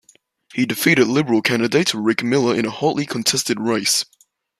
[0.55, 4.03] He defeated Liberal candidate Rick Miller in a hotly contested race.